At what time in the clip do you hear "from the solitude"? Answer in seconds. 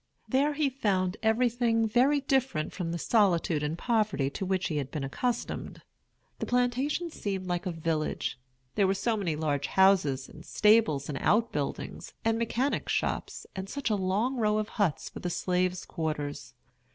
2.73-3.61